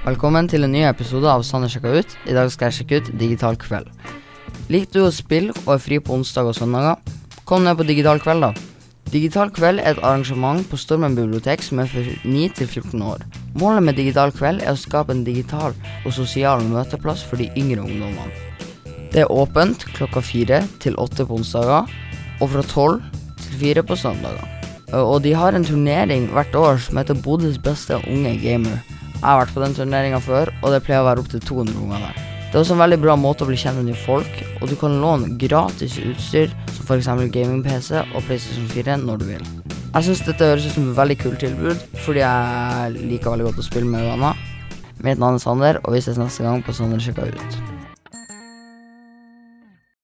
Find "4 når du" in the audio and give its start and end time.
38.72-39.26